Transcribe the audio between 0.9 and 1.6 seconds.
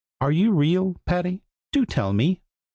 Patty?